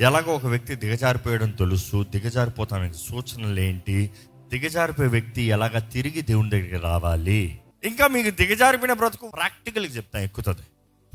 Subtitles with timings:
[0.00, 4.10] ఎలాగో ఒక వ్యక్తి దిగజారిపోయడం తెలుసు దిగజారిపోతానికి సూచనలు ఏంటి?
[4.48, 7.58] దిగజారిపోయే వ్యక్తి ఎలాగ తిరిగి దేవుని దగ్గరికి రావాలి?
[7.84, 10.60] ఇంకా మీకు దిగజారిపోయిన బ్రతుకు ప్రాక్టికల్గా చెప్తాను ఎక్కుతుంది.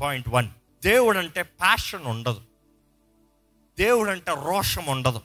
[0.00, 0.48] పాయింట్ వన్
[0.84, 2.40] దేవుడు అంటే ప్యాషన్ ఉండదు.
[3.78, 5.20] దేవుడు అంటే రోషం ఉండదు.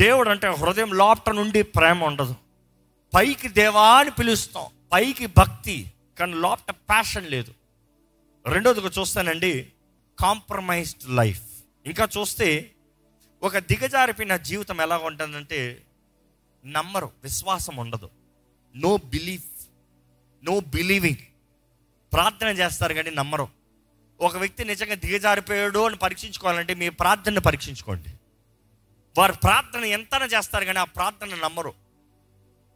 [0.00, 2.34] దేవుడు అంటే హృదయం లోపట నుండి ప్రేమ ఉండదు.
[3.14, 7.54] పైకి దేవా అని పిలుస్తాం పైకి భక్తి కానీ లోపట ప్యాషన్ లేదు.
[8.46, 9.66] రెండోదిగా చూస్తానండి
[10.20, 11.49] కాంప్రమైజ్డ్ లైఫ్
[11.86, 12.70] ఇంకా చూస్తే
[13.42, 15.82] ఒక దిగజారిపోయిన జీవితం ఎలా ఉంటుందంటే
[16.66, 18.10] నమ్మరు విశ్వాసం ఉండదు.
[18.76, 19.66] నో బిలీఫ్
[20.44, 21.16] నో బిలీవింగ్
[22.12, 23.48] ప్రార్థన చేస్తారు కానీ నమ్మరు.
[24.20, 28.08] ఒక వ్యక్తి నిజంగా దిగజారిపోయాడు అని పరీక్షించుకోవాలంటే మీ ప్రార్థనను పరీక్షించుకోండి.
[29.18, 31.74] వారు ప్రార్థన ఎంత చేస్తారు కానీ ఆ ప్రార్థన నమ్మరు.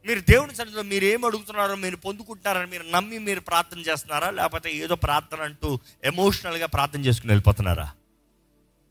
[0.05, 4.29] మీరు దేవుని సన్నిధిలో మీరు ఏం అడుగుతున్నారో మీరు పొందుకుంటున్నారని మీరు నమ్మి మీరు ప్రార్థన చేస్తున్నారా?
[4.29, 7.93] లేకపోతే ఏదో ప్రార్థన అంటూ ఎమోషనల్గా ప్రార్థన చేసుకుని వెళ్ళిపోతున్నారా?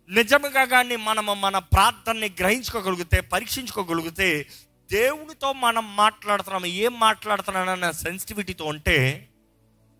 [0.08, 4.46] నిజంగా కానీ మనము మన ప్రార్థనని గ్రహించుకోగలిగితే పరీక్షించుకోగలిగితే
[4.90, 9.28] దేవునితో మనం మాట్లాడుతున్నాము ఏం మాట్లాడుతున్నానన్న సెన్సిటివిటీతో ఉంటే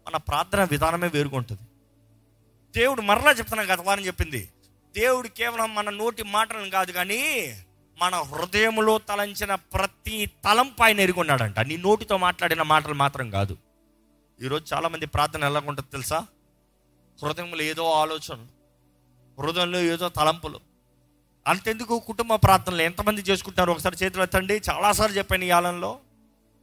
[0.09, 1.63] మన ప్రార్థన విధానమే వేరుకుంటుంది
[2.77, 4.49] దేవుడు మరలా చెప్తున్నా గత వారం చెప్పింది
[4.97, 7.57] దేవుడు కేవలం మన నోటి మాటలను కాదు కానీ
[8.01, 13.59] మన హృదయంలో తలంచిన ప్రతి తలంపు ఆయన ఎరుగున్నాడంట నీ నోటితో మాట్లాడిన మాటలు మాత్రం కాదు.
[14.43, 16.27] ఈరోజు చాలామంది ప్రార్థన ఎలాగుంటుంది తెలుసా?
[17.23, 18.47] హృదయంలో ఏదో ఆలోచన
[19.39, 20.59] హృదయంలో ఏదో తలంపులు.
[21.47, 23.71] అంతెందుకు కుటుంబ ప్రార్థనలు ఎంతమంది చేసుకుంటారు?
[23.73, 24.55] ఒకసారి చేతులు ఎత్తండి.
[24.71, 25.91] చాలాసార్లు చెప్పాను ఈ కాలంలో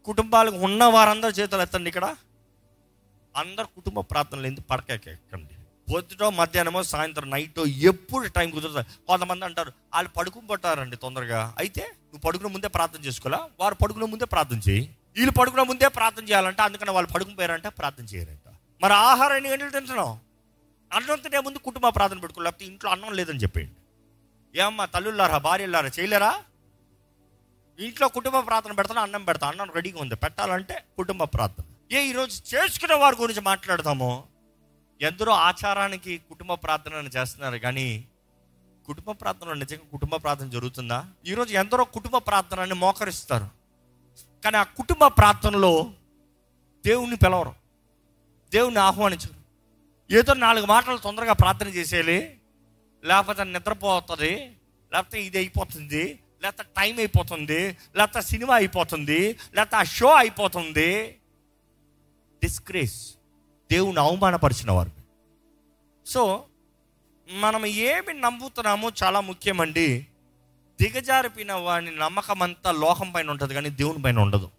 [0.06, 2.06] కుటుంబాలకు ఉన్న వారందరూ చేతులు ఎత్తండి ఇక్కడ.
[3.36, 5.56] అందరు కుటుంబ ప్రార్థనలు ఎందుకు పడకెక్కండి
[5.92, 8.88] పొద్దుటో మధ్యాహ్నమో సాయంత్రం నైట్ ఎప్పుడు టైం కుదురుతుంది?
[9.08, 11.54] కొంతమంది అంటారు వాళ్ళు పడుకుని పట్టారండి తొందరగా.
[11.60, 13.40] అయితే నువ్వు పడుకునే ముందే ప్రార్థన చేసుకోవాలా?
[13.60, 14.84] వారు పడుకునే ముందే ప్రార్థన చేయి.
[15.16, 18.48] వీళ్ళు పడుకునే ముందే ప్రార్థన చేయాలంటే అందుకని వాళ్ళు పడుకుని పోయారంటే ప్రార్థన చేయరంట.
[18.84, 20.14] మరి ఆహారం ఎన్ని గంటలు తింటున్నావు
[20.94, 23.76] అన్నం తినే ముందు కుటుంబ ప్రార్థన పెట్టుకో లేకపోతే ఇంట్లో అన్నం లేదని చెప్పేయండి.
[24.62, 26.44] ఏమ్మా తల్లుల్లారా భార్యలారా చేయలేరా?
[27.80, 29.48] ఇంట్లో కుటుంబ ప్రార్థన పెడతాను అన్నం పెడతా?
[29.48, 31.64] అన్నం రెడీగా ఉంది పెట్టాలంటే కుటుంబ ప్రార్థన.
[31.92, 34.24] ఏ ఈరోజు చేసుకునే వారి గురించి మాట్లాడతామో
[35.02, 38.06] ఎందరో ఆచారానికి కుటుంబ ప్రార్థన చేస్తున్నారు కానీ
[38.88, 41.06] కుటుంబ ప్రార్థన నిజంగా కుటుంబ ప్రార్థన జరుగుతుందా?
[41.26, 43.50] ఈరోజు ఎందరో కుటుంబ ప్రార్థనని మోకరిస్తారు.
[44.44, 45.92] కానీ ఆ కుటుంబ ప్రార్థనలో
[46.86, 47.56] దేవుణ్ణి పిలవరు.
[48.50, 49.41] దేవుణ్ణి ఆహ్వానించరు.
[50.12, 52.40] ఏదో నాలుగు మాటలు తొందరగా ప్రార్థన చేసేయాలి.
[53.04, 54.58] లేకపోతే నిద్రపోతుంది.
[54.94, 56.20] లేకపోతే ఇది అయిపోతుంది.
[56.44, 57.78] లేకపోతే టైం అయిపోతుంది.
[57.96, 59.38] లేకపోతే సినిమా అయిపోతుంది.
[59.56, 61.20] లేకపోతే ఆ షో అయిపోతుంది.
[62.44, 63.14] డిస్క్రేస్
[63.72, 64.92] దేవుని అవమానపరిచిన వారు
[66.08, 66.46] సో
[67.32, 70.08] మనం ఏమి నమ్ముతున్నామో చాలా ముఖ్యమండి.
[70.82, 74.52] దిగజారిపోయిన వాడి నమ్మకం అంతా లోకం పైన ఉంటుంది కానీ దేవుని పైన ఉండదు.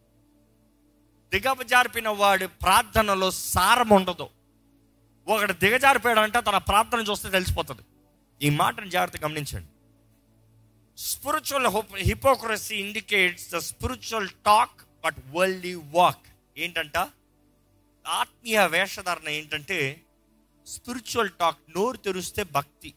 [1.33, 4.29] దిగజారిపోయిన వాడి ప్రార్థనలో సారం ఉండదు.
[5.29, 7.83] ఒకడు దిగజారిపోయాడంటే తన ప్రార్థన చూస్తే తెలిసిపోతుంది.
[8.43, 9.69] ఈ మాటను జాగ్రత్త గమనించండి.
[11.01, 11.67] Spiritual
[11.97, 16.27] hypocrisy indicates the spiritual talk but worldly walk
[16.59, 16.97] ఏంటంట?
[18.07, 20.01] ఆత్మీయ వేషధారణ ఏంటంటే
[20.67, 22.95] స్పిరిచువల్ టాక్ నోరు తెరిస్తే భక్తి.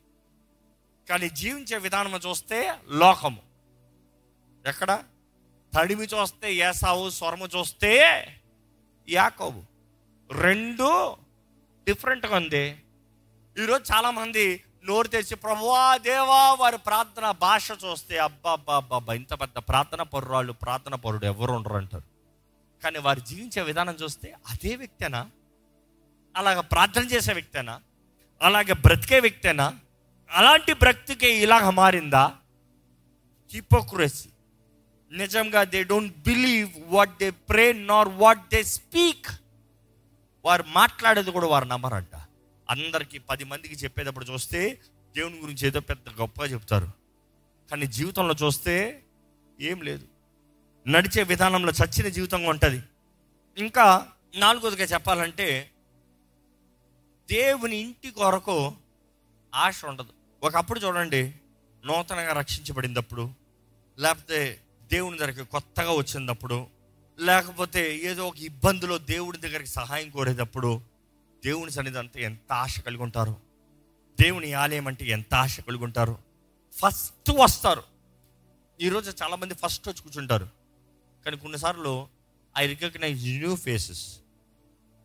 [1.10, 3.42] కానీ జీవించే విధానం చూస్తే లోకము.
[4.68, 5.04] ఎక్కడ?
[5.78, 8.00] తడిమి చూస్తే ఏసావు స్వరము చూస్తే
[9.10, 9.64] యాకోబు.
[10.32, 11.18] రెండు
[11.88, 12.84] డిఫరెంట్గా ఉంది.
[13.64, 19.34] ఈరోజు చాలామంది నోరు తెరిచి ప్రభువా దేవా వారి ప్రార్థన భాష చూస్తే అబ్బా అబ్బా అబ్బా అబ్బా ఇంత
[19.34, 22.04] పెద్ద ప్రార్థన పొర్రాళ్ళు ప్రార్థన పరుడు ఎవరు ఉండరు అంటారు.
[22.84, 25.30] కానీ వారు జీవించే విధానం చూస్తే అదే వ్యక్తేనా?
[26.38, 27.82] అలాగ ప్రార్థన చేసే వ్యక్తేనా?
[28.42, 29.74] అలాగే బ్రతికే వ్యక్తేనా?
[30.32, 32.34] అలాంటి బ్రతికే ఇలాగ మారిందా?
[33.54, 34.30] హిపోక్రసీ
[35.12, 39.28] నిజంగా they don't believe what they pray nor what they speak
[40.46, 42.16] వారు మాట్లాడేది కూడా వారు నమ్మరంట.
[42.70, 44.82] అందరికీ పది మందికి చెప్పేటప్పుడు చూస్తే
[45.16, 46.92] దేవుని గురించి ఏదో పెద్ద గొప్పగా చెప్తారు.
[47.72, 49.04] కానీ జీవితంలో చూస్తే
[49.62, 50.08] ఏం లేదు.
[50.88, 52.84] నడిచే విధానంలో చచ్చిన జీవితంగా ఉంటుంది.
[53.58, 55.72] ఇంకా నాలుగోదిగా చెప్పాలంటే
[57.30, 58.74] దేవుని ఇంటి కొరకు
[59.56, 60.10] ఆశ ఉండదు.
[60.44, 61.34] ఒకప్పుడు చూడండి
[61.86, 63.30] నూతనంగా రక్షించబడినప్పుడు
[64.00, 66.68] లేకపోతే దేవుని దగ్గరికి కొత్తగా వచ్చినప్పుడు
[67.20, 70.82] లేకపోతే ఏదో ఒక ఇబ్బందిలో దేవుడి దగ్గరికి సహాయం కోరేటప్పుడు
[71.46, 73.36] దేవుని సన్నిధి అంతా ఎంత ఆశ కలిగి ఉంటారు?
[74.20, 76.18] దేవుని ఆలయం అంటే ఎంత ఆశ కలిగి ఉంటారు?
[76.74, 77.84] ఫస్ట్ వస్తారు.
[78.82, 80.50] ఈరోజు చాలామంది ఫస్ట్ వచ్చి కూర్చుంటారు.
[81.26, 82.08] కానీ కొన్నిసార్లు
[82.58, 84.20] ఐ రికగ్నైజ్ న్యూ ఫేసెస్.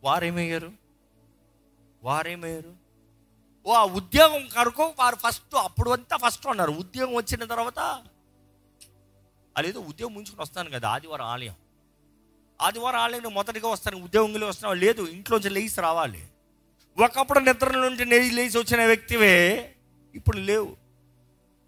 [0.03, 0.71] వారేమయ్యారు?
[2.03, 2.73] వారేమయ్యారు?
[3.65, 8.03] ఓ ఆ ఉద్యోగం కరకు వారు ఫస్ట్ అప్పుడు అంతా ఫస్ట్ ఉన్నారు ఉద్యోగం వచ్చిన తర్వాత
[9.57, 11.55] అదేదో ఉద్యోగం ముంచుకుని వస్తాను కదా ఆదివారం ఆలయం.
[12.61, 14.75] ఆదివారం ఆలయం మొదటిగా వస్తాను ఉద్యోగంలో వస్తున్నావు.
[14.75, 16.27] లేదు ఇంట్లోంచి లేచి రావాలి.
[16.97, 19.75] ఒకప్పుడు నిద్ర నుండి లేచి వచ్చిన వ్యక్తివే
[20.15, 20.77] ఇప్పుడు లేవు.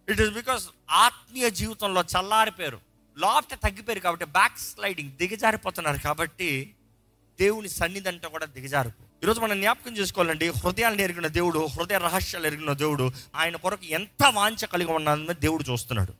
[0.09, 2.79] ఇట్ ఈస్ బికాస్ ఆత్మీయ జీవితంలో చల్లారిపోయారు.
[3.17, 6.75] లోపల తగ్గిపోయారు కాబట్టి బ్యాక్ స్లైడింగ్ దిగజారిపోతున్నారు కాబట్టి
[7.39, 12.73] దేవుని సన్నిధి అంటే కూడా దిగజారిపో ఈరోజు మనం జ్ఞాపకం చేసుకోవాలండి హృదయాలను ఎరిగిన దేవుడు హృదయ రహస్యాలు ఎరిగిన
[12.73, 16.13] దేవుడు ఆయన కొరకు ఎంత వాంఛ కలిగి ఉన్నదని దేవుడు చూస్తున్నాడు.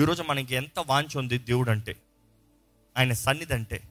[0.00, 1.96] ఈరోజు మనకి ఎంత వాంఛ ఉంది దేవుడు అంటే
[2.96, 3.82] ఆయన సన్నిధి అంటే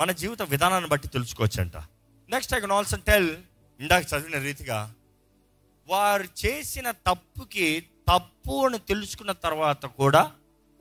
[0.00, 1.76] మన జీవిత విధానాన్ని బట్టి తెలుసుకోవచ్చంట.
[2.30, 3.36] Next I can also tell
[3.80, 4.94] ఇందాక చదివిన రీతిగా
[5.88, 10.32] వారు చేసిన తప్పుకి తప్పు అని తెలుసుకున్న తర్వాత కూడా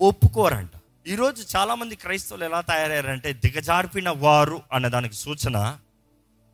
[0.01, 0.69] ఒప్పుకోరంట.
[1.07, 5.77] ఈరోజు చాలామంది క్రైస్తవులు ఎలా తయారయ్యారంటే దిగజారిపిన వారు అనే దానికి సూచన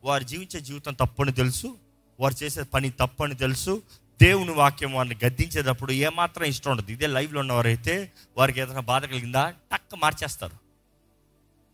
[0.04, 1.76] వారు జీవించే జీవితం తప్పని తెలుసు
[2.20, 3.82] వారు చేసే పని తప్పని తెలుసు
[4.22, 6.90] దేవుని వాక్యం వారిని గద్దించేటప్పుడు ఏమాత్రం ఇష్టం ఉండదు.
[6.90, 9.54] ఇదే లైవ్లో ఉన్నవారైతే వారికి ఏదైనా బాధ కలిగిందా?
[9.72, 10.63] టక్ మార్చేస్తారు.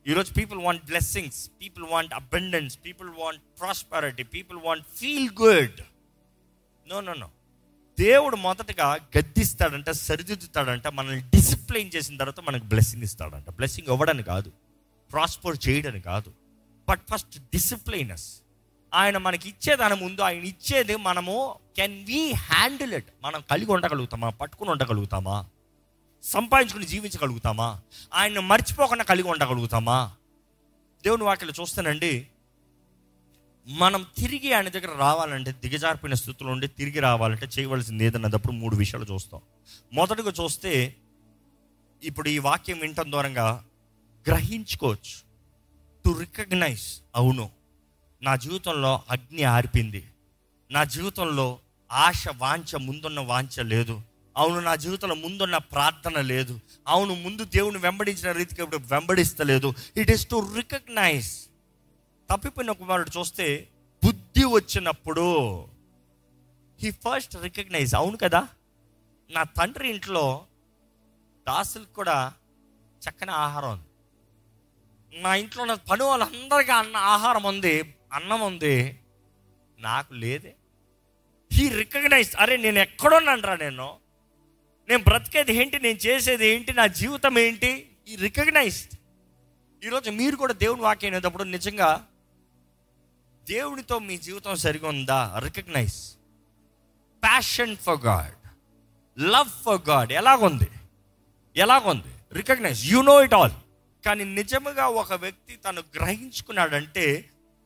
[0.09, 5.81] ఈరోజు people want blessings people want abundance people want prosperity people want feel good
[6.89, 7.31] no no no
[7.99, 13.51] దేవుడు మొదటగా గద్దిస్తాడంట సరిదిద్దుతాడంట మనల్ని డిసిప్లైన్ చేసిన తర్వాత మనకు బ్లెస్సింగ్ ఇస్తాడంట.
[13.51, 14.53] బ్లెస్సింగ్ ఇవ్వడానికి కాదు
[15.13, 16.33] ప్రాస్పర్ చేయడానికి కాదు.
[16.89, 18.41] బట్ ఫస్ట్ డిసిప్లైనస్
[18.95, 24.31] ఆయన మనకి ఇచ్చేదాని ముందు ఆయన ఇచ్చేది మనము కెన్ వీ హ్యాండిల్ ఇట్ మనం కలిగి ఉండగలుగుతామా?
[24.31, 25.47] పట్టుకుని ఉండగలుగుతామా?
[26.23, 27.81] సంపాదించుకుని జీవించగలుగుతామా?
[28.15, 30.13] ఆయన మర్చిపోకుండా కలిగి ఉండగలుగుతామా?
[31.05, 32.29] దేవుని వాక్యలు చూస్తానండి.
[33.69, 39.41] మనం తిరిగి ఆయన దగ్గర రావాలంటే దిగజారిపోయిన స్థితిలో ఉండి తిరిగి రావాలంటే చేయవలసింది ఏదన్నప్పుడు మూడు విషయాలు చూస్తాం.
[39.93, 40.97] మొదటగా చూస్తే
[42.03, 43.65] ఇప్పుడు ఈ వాక్యం వింటం దూరంగా
[44.29, 45.31] గ్రహించుకోవచ్చు.
[46.05, 47.51] టు రికగ్నైజ్ అవును.
[48.23, 50.11] నా జీవితంలో అగ్ని ఆరిపింది.
[50.71, 51.59] నా జీవితంలో
[51.93, 54.03] ఆశ వాంఛ ముందున్న వాంఛ లేదు.
[54.37, 56.61] అవును నా జీవితంలో ముందున్న ప్రార్థన లేదు.
[56.89, 59.75] అవును ముందు దేవుని వెంబడించిన రీతికి ఇప్పుడు వెంబడిస్తలేదు.
[59.97, 61.47] ఇట్ ఈస్ టు రికగ్నైజ్
[62.31, 63.69] తప్పిపోయిన కుమారుడు చూస్తే
[64.05, 65.61] బుద్ధి వచ్చినప్పుడు
[66.81, 68.49] హీ ఫస్ట్ రికగ్నైజ్ అవును కదా?
[69.31, 70.47] నా తండ్రి ఇంట్లో
[71.49, 72.33] దాసులకు కూడా
[73.09, 73.87] చక్కని ఆహారం ఉంది.
[75.21, 79.01] నా ఇంట్లో ఉన్న పని వాళ్ళందరికీ అన్న ఆహారం ఉంది అన్నం ఉంది.
[79.81, 80.55] నాకు లేదే.
[81.53, 84.00] హీ రికగ్నైజ్ అరే నేను ఎక్కడున్నానరా నేను?
[84.91, 85.79] నేను బ్రతికేది ఏంటి?
[85.79, 86.73] నేను చేసేది ఏంటి?
[86.73, 87.71] నా జీవితం ఏంటి?
[88.09, 88.95] ఈ రికగ్నైజ్డ్
[89.83, 91.91] ఈరోజు మీరు కూడా దేవుని వాక్యనేటప్పుడు నిజంగా
[93.47, 95.21] దేవునితో మీ జీవితం సరిగా ఉందా?
[95.39, 95.99] Recognise
[97.23, 98.37] passion for God
[99.19, 100.69] love for God ఎలాగుంది?
[101.57, 102.13] ఎలాగుంది?
[102.33, 103.55] Recognise you know it all
[104.05, 107.07] కానీ నిజముగా ఒక వ్యక్తి తను గ్రహించుకున్నాడంటే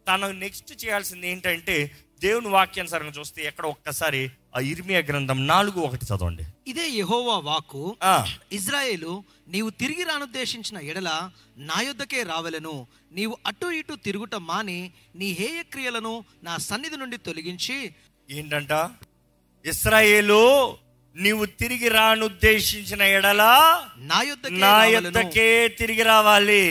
[0.07, 1.77] తను నెక్స్ట్ చేయాల్సింది ఏంటంటే
[2.25, 6.45] దేవుని వాక్యానుసారంగా చూస్తే ఎక్కడ ఒక్కసారి ఆ ఇర్మియా గ్రంథం నాలుగు ఒకటి చదవండి.
[6.67, 7.97] ఇదే యెహోవా వాక్కు.
[8.53, 12.87] ఇజ్రాయేలు నీవు తిరిగి రానుద్దేశించిన ఎడల నా యొద్దకే రావలను.
[13.13, 17.79] నీవు అటు ఇటు తిరుగుట మాని నీ హేయ క్రియలను నా సన్నిధి నుండి తొలగించి.
[18.31, 18.73] ఏంటంట?
[19.67, 20.77] ఇస్రాయేలు
[21.17, 23.55] నీవు తిరిగి రానుద్దేశించిన ఎడలా
[23.97, 24.85] నా యొద్దకే నా.
[24.85, 26.65] యొద్దకే తిరిగి రావాలి.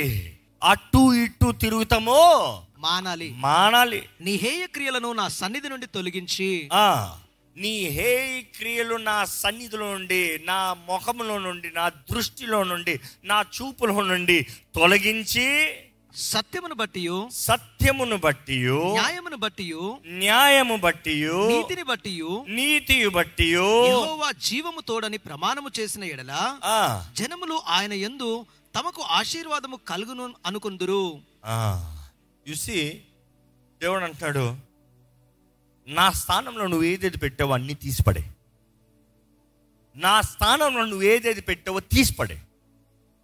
[0.63, 2.21] అటు ఇటు తిరుగుతామో
[2.83, 3.29] మానాలి.
[3.39, 4.01] మానాలి.
[4.21, 6.49] నీ హేయ క్రియలను నా సన్నిధి నుండి తొలగించి.
[6.77, 6.87] ఆ
[7.55, 8.11] నీ హే
[8.57, 12.93] క్రియలు నా సన్నిధిలో నుండి నా ముఖములో నుండి నా దృష్టిలో నుండి
[13.25, 14.37] నా చూపులో నుండి
[14.75, 15.47] తొలగించి
[16.23, 17.03] సత్యమును బట్టి
[17.41, 18.57] సత్యమును బట్టి
[18.95, 19.65] న్యాయమును బట్టి
[20.19, 21.15] న్యాయము బట్టి
[21.51, 22.13] నీతిని బట్టి
[22.51, 23.47] నీతియు బట్టి
[23.87, 26.33] యెహోవా జీవము తోడని ప్రమాణము చేసిన ఎడల
[26.69, 26.79] ఆ.
[27.13, 28.29] జనములు ఆయన యందు
[28.75, 31.03] తమకు ఆశీర్వాదము కలుగును అనుకుందురు.
[32.49, 33.01] చూసి
[33.81, 34.57] దేవుడు అంటాడు
[35.87, 38.29] నా స్థానంలో నువ్వు ఏదేది పెట్టావో అన్నీ తీసిపడే.
[39.95, 42.41] నా స్థానంలో నువ్వు ఏదేది పెట్టావో తీసిపడే.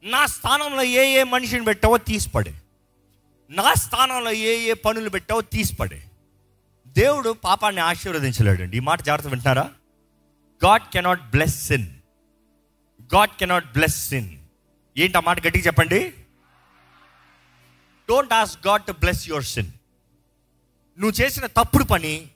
[0.04, 2.54] నా స్థానంలో ఏ ఏ మనిషిని పెట్టావో తీసిపడే.
[3.50, 6.04] నా స్థానంలో ఏ ఏ పనులు పెట్టావో తీసిపడే.
[6.88, 8.78] దేవుడు పాపాన్ని ఆశీర్వదించలేడండి.
[8.78, 9.72] ఈ మాట జాగ్రత్త వింటున్నారా?
[10.66, 11.88] God cannot bless sin
[13.16, 14.38] God cannot bless sin
[14.98, 16.14] ఏంటి ఆ మాట గట్టిగా చెప్పండి?
[18.10, 19.68] Don't ask God to bless your sin
[21.00, 22.28] నువ్వు చేసిన తప్పుడు పని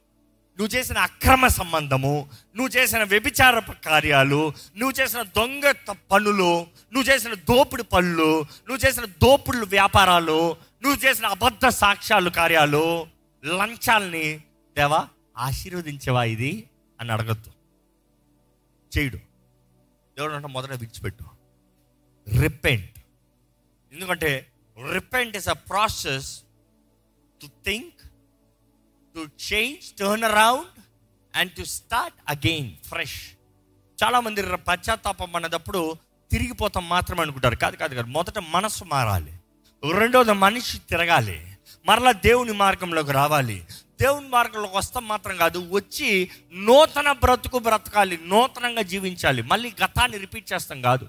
[0.60, 5.72] నువ్వు చేసిన అక్రమ సంబంధము నువ్వు చేసిన వ్యభిచార కార్యాలు నువ్వు చేసిన దొంగ
[6.12, 13.08] పనులు నువ్వు చేసిన దోపుడు పనులు నువ్వు చేసిన దోపుడు వ్యాపారాలు నువ్వు చేసిన అబద్ధ సాక్ష్యాలు కార్యాలు
[13.46, 14.38] లంచాల్ని
[14.78, 17.52] దేవా ఆశీర్వదించేవా ఇది అని అడగద్దు.
[18.98, 19.18] చేయడు.
[20.18, 21.24] దేవుడు అంటే మొదట విడిచిపెట్టు.
[22.42, 23.00] రిపెంట్
[23.94, 24.48] ఎందుకంటే
[24.92, 26.42] repent is a process
[27.42, 28.10] to think
[29.16, 30.84] to change turn around
[31.36, 33.22] and to start again fresh
[34.04, 35.96] చాలామంది పశ్చాత్తాపం అన్నదప్పుడు
[36.32, 37.56] తిరిగిపోతాం మాత్రమే అనుకుంటారు.
[37.56, 38.08] కాదు కాదు కాదు.
[38.08, 39.34] మొదట మనసు మారాలి.
[39.94, 41.58] రెండోది మనిషి తిరగాలి.
[41.86, 43.66] మరలా దేవుని మార్గంలోకి రావాలి.
[44.02, 45.70] దేవుని మార్గంలోకి వస్తాం మాత్రం కాదు.
[45.72, 48.20] వచ్చి నూతన బ్రతుకు బ్రతకాలి.
[48.26, 49.42] నూతనంగా జీవించాలి.
[49.42, 51.08] మళ్ళీ గతాన్ని రిపీట్ చేస్తాం కాదు.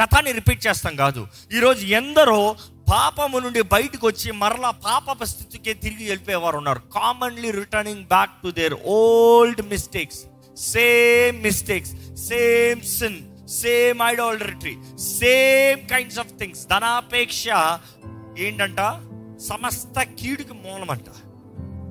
[0.00, 1.26] గతాన్ని రిపీట్ చేస్తాం కాదు.
[1.56, 2.56] ఈరోజు ఎందరో
[2.92, 6.78] పాపము నుండి బయటకు వచ్చి మరలా పాప స్థితికే తిరిగి వెళ్ళిపోయేవారు ఉన్నారు.
[6.78, 10.20] Commonly returning back to their old mistakes
[10.56, 17.44] same mistakes same sin same idolatry same kinds of things ధనాపేక్ష
[18.38, 18.80] ఏంటంట?
[19.40, 21.04] సమస్త కీడుకి మూలమంట.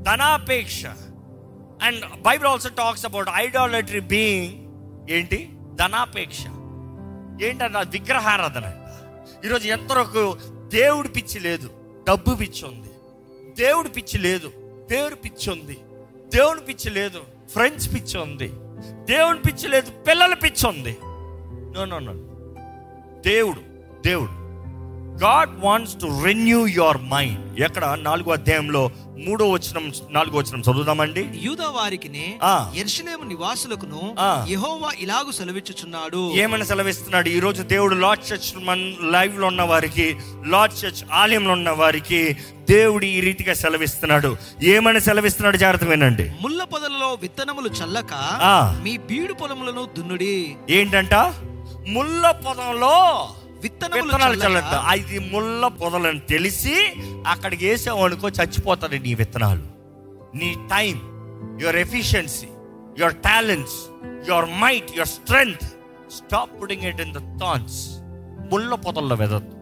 [0.10, 0.86] ధనాపేక్ష.
[1.84, 4.54] And Bible also talks about idolatry being
[5.12, 5.50] ఏంటి?
[5.76, 6.38] ధనాపేక్ష.
[7.42, 8.72] ఏంటంటే నా విగ్రహారాధన.
[9.46, 10.38] ఈరోజు ఎంతవరకు
[10.74, 11.70] దేవుడి పిచ్చి లేదు.
[12.08, 12.90] డబ్బు పిచ్చి ఉంది.
[13.62, 14.52] దేవుడి పిచ్చి లేదు.
[14.90, 15.78] దేవుడి పిచ్చి ఉంది.
[16.36, 17.22] దేవుడి పిచ్చి లేదు.
[17.52, 18.48] ఫ్రెండ్స్ పిచ్చి ఉంది.
[19.14, 19.92] దేవుడి పిచ్చి లేదు.
[19.92, 20.98] పిల్లల పిచ్చి ఉంది.
[21.76, 22.14] నో నో నో
[23.26, 23.62] దేవుడు
[24.08, 24.32] దేవుడు.
[25.24, 27.98] God wants to renew your mind ఎక్కడ?
[28.02, 28.92] నాలుగో అధ్యాయంలో
[29.26, 31.30] మూడో వచనం నాలుగో వచనం చదువుదామండి.
[31.42, 32.72] యూదా వారికినే ఆ.
[32.78, 34.16] ఎర్షలేము నివాసులకును.
[34.50, 36.32] యెహోవా ఇలాగు సెలవిచ్చుచున్నాడు.
[36.36, 37.30] ఏమని సెలవిస్తున్నాడు?
[37.30, 42.38] ఈ రోజు దేవుడు లార్డ్ చర్చ్ మన లైవ్లో ఉన్న వారికి లార్డ్ చర్చ్ ఆలయంలో ఉన్న వారికి
[42.70, 44.38] దేవుడు ఈ రీతిగా సెలవిస్తున్నాడు.
[44.64, 45.58] ఏమని సెలవిస్తున్నాడు?
[45.58, 46.32] జాగ్రత్త వినండి.
[46.42, 48.14] ముళ్ళ పొదలలో విత్తనములు చల్లక.
[48.84, 50.56] మీ బీడు పొలములను దున్నుడి.
[50.70, 51.14] ఏంటంట?
[51.88, 53.30] ముళ్ళ పొదంలో
[53.62, 56.76] విత్తనాలు చల్లట ఇది ముళ్ళ పొదలని తెలిసి
[57.28, 59.66] అక్కడికి వేసావు అనుకో చచ్చిపోతాడు నీ విత్తనాలు.
[60.38, 60.96] నీ time
[61.62, 62.48] your efficiency
[63.00, 63.80] your talents
[64.30, 65.68] your might your strength.
[66.18, 67.78] Stop putting it in the thorns
[68.52, 69.56] ముళ్ళ పొదల్లో వెదద్దు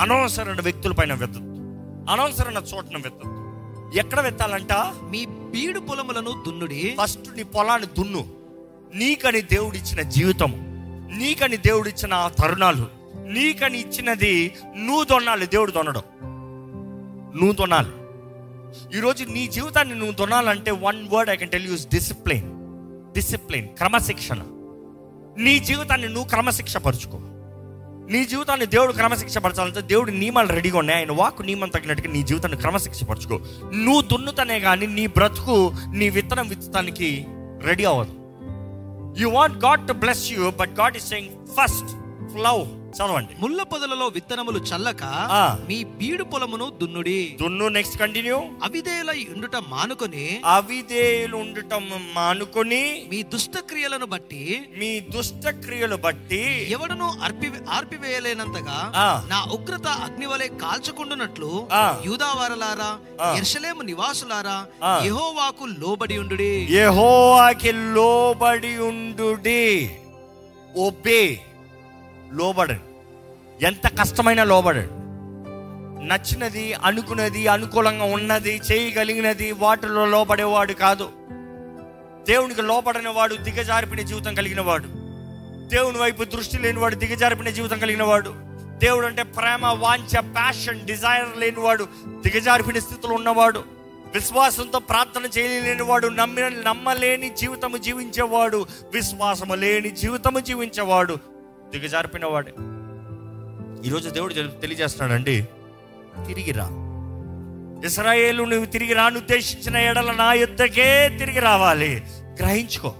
[0.00, 1.38] అనవసరమైన వ్యక్తుల పైన వెదద్దు
[2.12, 3.34] అనవసరమైన చోటన వెదద్దు
[3.98, 4.72] ఎక్కడ వెత్తాలంట?
[5.10, 6.96] మీ బీడు పొలములను దున్నుడి.
[7.02, 8.22] ఫస్ట్ నీ పొలాన్ని దున్ను.
[8.94, 10.52] నీకని దేవుడిచ్చిన జీవితం
[11.18, 12.97] నీకని దేవుడిచ్చిన ఆ తరుణాలు.
[13.28, 16.02] నీకని ఇచ్చినది నువ్వు దొన్నాలి దేవుడు దొనడం.
[17.40, 17.92] నువ్వు దొనాలి.
[18.98, 22.48] ఈరోజు నీ జీవితాన్ని నువ్వు దొనాలంటే one word I can tell use discipline
[23.12, 24.38] discipline క్రమశిక్షణ.
[25.38, 27.18] నీ జీవితాన్ని నువ్వు క్రమశిక్ష పరుచుకో
[28.10, 30.98] నీ జీవితాన్ని దేవుడు క్రమశిక్ష పరచాలంటే దేవుడు నియమాలు రెడీగా ఉన్నాయి.
[30.98, 33.40] ఆయన వాకు నియమం తగినట్టుగా నీ జీవితాన్ని క్రమశిక్ష పరచుకో
[33.74, 37.26] నువ్వు దున్నుతనే కానీ నీ బ్రతుకు నీ విత్తనం విత్తడానికి
[37.62, 38.14] రెడీ అవ్వదు.
[39.20, 41.86] You want God to bless you but God is saying first
[42.32, 45.02] follow చదవండి ముళ్ళ పొదలలో విత్తనములు చల్లక.
[45.68, 53.58] మీ బీడు పొలమును దున్నుడి దున్ను నెక్స్ట్ కంటిన్యూ అవిధేయులై ఉండుట మానుకొని అవిధేయులు ఉండటం మానుకొని మీ దుష్ట
[53.68, 54.42] క్రియలను బట్టి
[54.78, 58.78] మీ దుష్ట క్రియలు బట్టి ఎవడను అర్పి ఆర్పివేయలేనంతగా.
[59.28, 61.84] నా ఉగ్రత అగ్నివలే కాల్చకుండునట్లు ఆ.
[62.04, 62.90] యూదావారలారా.
[63.36, 64.56] ఎర్షలేము నివాసులారా.
[65.04, 69.64] యెహోవాకు లోబడి ఉండుడి యెహోవాకి లోబడి ఉండుడి
[70.78, 71.22] ఒబే
[72.32, 72.87] లోబడండి
[73.62, 74.88] ఎంత కష్టమైనా లోబడాడు.
[76.04, 81.04] నచ్చినది అనుకున్నది అనుకూలంగా ఉన్నది చేయగలిగినది వాటిలో లోపడేవాడు కాదు.
[82.28, 84.84] దేవునికి లోబడిన వాడు దిగజారిపిన జీవితం కలిగిన వాడు
[85.68, 88.34] దేవుని వైపు దృష్టి లేనివాడు దిగజారిపిన జీవితం కలిగిన వాడు
[88.78, 93.58] దేవుడు అంటే ప్రేమ వాంఛ ప్యాషన్ డిజైర్ లేనివాడు దిగజారిపిన స్థితిలో ఉన్నవాడు.
[94.14, 101.16] విశ్వాసంతో ప్రార్థన చేయలేనివాడు నమ్మిన నమ్మలేని జీవితము జీవించేవాడు విశ్వాసము లేని జీవితము జీవించేవాడు
[101.70, 102.52] దిగజారిపినవాడే.
[103.84, 105.48] ఈరోజు దేవుడు తెలియజేస్తున్నాడండి.
[106.26, 106.68] తిరిగి రా.
[107.86, 112.02] ఇస్రాయేలు నువ్వు తిరిగి రాను ఉద్దేశించిన ఎడల నా యుద్ధకే తిరిగి రావాలి.
[112.38, 112.94] గ్రహించుకో.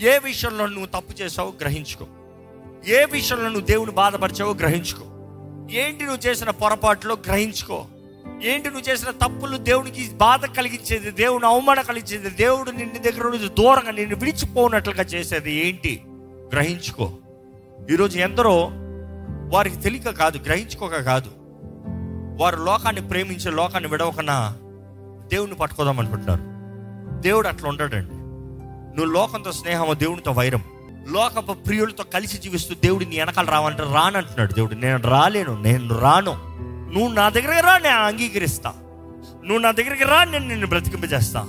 [0.00, 2.06] ఏ విషయంలో నువ్వు తప్పు చేసావో గ్రహించుకో.
[2.86, 5.04] ఏ విషయంలో నువ్వు దేవుని బాధపరిచావో గ్రహించుకో.
[5.70, 7.86] ఏంటి నువ్వు చేసిన పొరపాటులో గ్రహించుకో.
[8.42, 13.90] ఏంటి నువ్వు చేసిన తప్పులు దేవునికి బాధ కలిగించేది దేవుని అవమాన కలిగించేది దేవుడు నిన్ను దగ్గర నుంచి దూరంగా
[13.90, 16.02] నిన్ను విడిచిపోనట్లుగా చేసేది ఏంటి?
[16.52, 17.12] గ్రహించుకో.
[17.90, 18.70] ఈరోజు ఎందరో
[19.48, 21.30] వారికి తెలియక కాదు గ్రహించుకోక కాదు.
[22.42, 24.56] వారు లోకాన్ని ప్రేమించే లోకాన్ని విడవకన్నా
[25.32, 26.58] దేవుణ్ణి పట్టుకోదాం అనుకుంటున్నారు.
[27.20, 28.14] దేవుడు అట్లా ఉండడండి.
[28.96, 30.62] నువ్వు లోకంతో స్నేహము దేవునితో వైరం.
[31.08, 34.52] లోకపు ప్రియులతో కలిసి జీవిస్తూ దేవుడు నీ వెనకాల రావాలంటే రానంటున్నాడు.
[34.52, 36.32] దేవుడు నేను రాలేను నేను రాను.
[36.94, 38.74] నువ్వు నా దగ్గరికి రా నేను అంగీకరిస్తా.
[39.44, 41.40] నువ్వు నా దగ్గరికి రా నేను నిన్ను బ్రతికింపజేస్తా.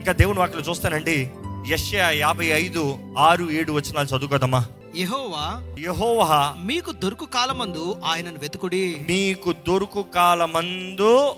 [0.00, 1.30] ఇంకా దేవుని వాటిలో చూస్తానండి.
[1.68, 4.64] యశ యాభై ఐదు ఆరు ఏడు వచ్చినాలు చదువుకోదమ్మా
[4.96, 9.06] యెహోవా మీకు దొరుకు కాలమందు ఆయనను వెతుకుడి.
[9.10, 11.34] మీకు దొరుకు కాలమందు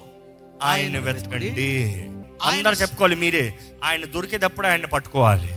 [0.62, 2.08] ఆయన వెతకండి.
[2.42, 3.54] అందరు చెప్పుకోవాలి మీరే
[3.84, 5.54] ఆయన దొరికేటప్పుడు ఆయన పట్టుకోవాలి.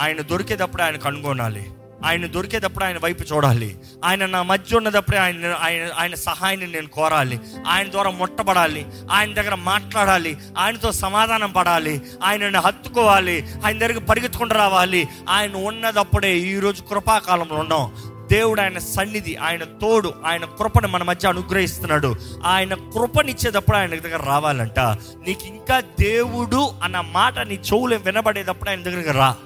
[0.00, 1.70] ఆయన దొరికేటప్పుడు ఆయన కనుగొనాలి.
[2.04, 3.78] ఆయన దొరికేటప్పుడు ఆయన వైపు చూడాలి.
[4.04, 7.40] ఆయన నా మధ్య ఉన్నదప్పుడే ఆయన ఆయన ఆయన సహాయాన్ని నేను కోరాలి.
[7.66, 10.38] ఆయన ద్వారా ముట్టబడాలి ఆయన దగ్గర మాట్లాడాలి.
[10.58, 12.02] ఆయనతో సమాధానం పడాలి.
[12.22, 13.46] ఆయనని హత్తుకోవాలి.
[13.66, 15.08] ఆయన దగ్గరికి పరిగెత్తుకుంటూ రావాలి.
[15.28, 17.92] ఆయన ఉన్నదప్పుడే ఈరోజు కృపాకాలంలో ఉన్నాం.
[18.30, 22.16] దేవుడు ఆయన సన్నిధి ఆయన తోడు ఆయన కృపను మన మధ్య అనుగ్రహిస్తున్నాడు.
[22.44, 24.80] ఆయన కృపనిచ్చేటప్పుడు ఆయన దగ్గర రావాలంట.
[25.26, 29.36] నీకు ఇంకా దేవుడు అన్న మాట నీ చెవులు వినబడేటప్పుడు ఆయన దగ్గరికి రా.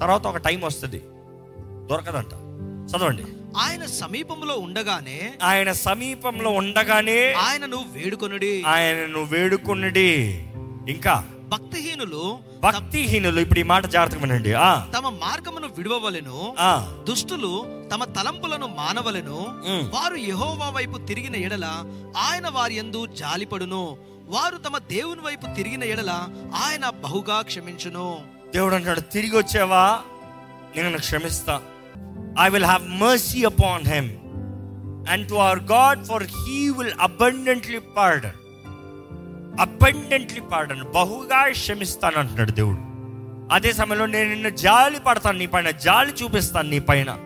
[0.00, 1.02] తర్వాత ఒక టైం వస్తుంది.
[1.90, 2.32] దొరకదంట.
[2.90, 3.22] చదవండి.
[3.56, 8.62] ఆయన సమీపంలో ఉండగానే ఆయన సమీపంలో ఉండగానే ఆయనను వేడుకొనుడి.
[8.66, 10.48] ఆయనను వేడుకున్నది
[10.88, 14.52] ఇంకా భక్తిహీనులు భక్తిహీనులు ఇప్పుడు ఈ మాట జాగ్రత్తగా వినండి.
[14.52, 14.86] ఆ.
[14.98, 16.96] తమ మార్గమును విడవవలెను ఆ.
[17.08, 17.64] దుష్టులు
[17.94, 19.46] తమ తలంపులను మానవలెను.
[19.94, 21.64] వారు యెహోవా వైపు తిరిగిన ఎడల
[22.16, 23.96] ఆయన వారి యందు జాలిపడును.
[24.28, 26.10] వారు తమ దేవుని వైపు తిరిగిన ఎడల
[26.64, 28.18] ఆయన బహుగా క్షమించును.
[28.54, 29.98] దేవుడు అంటాడు తిరిగి వచ్చావా?
[30.76, 31.60] నేను క్షమిస్తా.
[32.40, 34.10] I will have mercy upon him
[35.10, 38.32] and to our God for he will abundantly pardon
[39.60, 42.94] abundantly pardon బహుగా క్షమిస్తాను అంటున్నాడు దేవుడు
[43.54, 47.18] అదే సమయంలో నేను నిన్ను జాలి పడతాను నీ పైన జాలి చూపిస్తాను నీ పైన.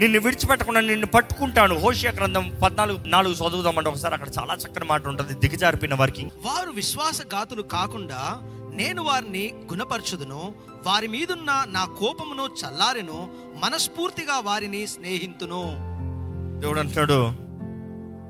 [0.00, 1.78] నిన్ను విడిచిపెట్టకుండా నిన్ను పట్టుకుంటాను.
[1.78, 5.48] హోషియా గ్రంథం పద్నాలుగు నాలుగు చదువుదామంటే ఒకసారి అక్కడ చాలా చక్కని మాట ఉంటుంది.
[5.48, 6.24] దిగజారిపోయిన వారికి.
[6.24, 8.40] వారు విశ్వాసఘాతులు కాకుండా
[8.74, 10.54] నేను వారిని గుణపరచుదును.
[10.86, 13.28] వారి మీదున్న నా కోపమును చల్లారెను
[13.64, 15.62] మనస్ఫూర్తిగా వారిని స్నేహితును.
[16.60, 17.20] దేవుడు అంటాడు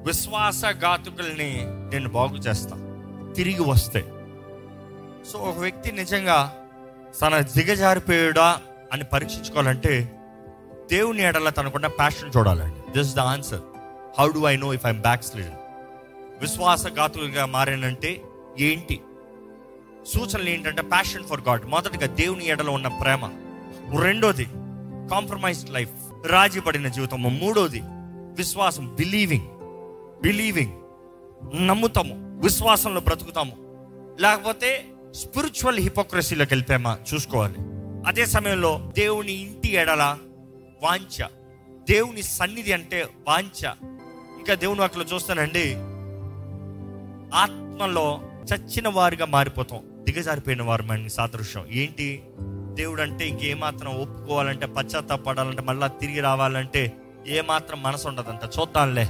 [0.07, 2.77] విశ్వాసఘాతుకుల్ని నేను బాగు చేస్తా
[3.37, 4.01] తిరిగి వస్తే.
[5.33, 6.57] సో ఒక వ్యక్తి నిజంగా
[7.21, 8.61] తన దిగజారిపోయాడా
[8.93, 10.13] అని పరీక్షించుకోవాలంటే
[10.91, 12.99] దేవుని ఎడల తనకున్న ప్యాషన్ చూడాలండి.
[12.99, 13.61] This the answer
[14.19, 15.57] how do I know if I'm backslid
[16.41, 18.23] విశ్వాసఘాతులుగా మారానంటే
[18.59, 19.01] ఏంటి?
[20.07, 23.33] సూచనలు ఏంటంటే ప్యాషన్ ఫర్ గాడ్ మొదటిగా దేవుని ఎడలో ఉన్న ప్రేమ.
[24.01, 24.45] రెండోది
[25.11, 25.91] కాంప్రమైజ్డ్ లైఫ్
[26.27, 27.29] రాజీ పడిన జీవితము.
[27.29, 27.81] మూడోది
[28.37, 29.47] విశ్వాసం బిలీవింగ్
[30.23, 30.73] బిలీవింగ్
[31.69, 32.41] నమ్ముతాము.
[32.43, 33.57] విశ్వాసంలో బ్రతుకుతాము.
[34.21, 36.99] లేకపోతే స్పిరిచువల్ హిపోక్రసీలోకి వెళ్ళిపోయామా?
[37.15, 37.55] చూసుకోవాలి.
[38.07, 40.19] అదే సమయంలో దేవుని ఇంటి ఎడల
[40.83, 41.27] వాంఛ.
[41.91, 43.67] దేవుని సన్నిధి అంటే వాంఛ.
[44.39, 45.75] ఇంకా దేవుని వాటిలో చూస్తానండి.
[47.37, 48.21] ఆత్మలో
[48.55, 49.81] చచ్చిన వారిగా మారిపోతాం.
[50.05, 51.65] దిగజారిపోయిన వారు మన సాదృశ్యం.
[51.73, 52.23] ఏంటి?
[52.75, 56.93] దేవుడు అంటే ఇంకేమాత్రం ఒప్పుకోవాలంటే పశ్చాత్తాపడాలంటే మళ్ళీ తిరిగి రావాలంటే
[57.29, 58.61] ఏమాత్రం మనసు ఉండదంట.
[58.61, 59.09] చూద్దాంలే.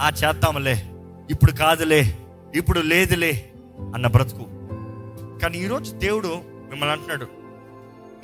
[0.00, 0.86] ఆ చేద్దాంలే.
[1.30, 2.18] ఇప్పుడు కాదులే.
[2.54, 3.50] ఇప్పుడు లేదులే
[3.94, 4.46] అన్న బ్రతుకు.
[5.38, 6.28] కానీ ఈరోజు దేవుడు
[6.70, 7.26] మిమ్మల్ని అంటున్నాడు.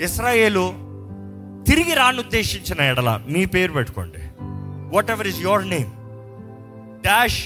[0.03, 0.69] ఇస్రాయేలు
[1.65, 4.19] తిరిగి రాను ఉద్దేశించిన ఎడల మీ పేరు పెట్టుకోండి.
[5.11, 5.91] Whatever is your name
[7.03, 7.45] dash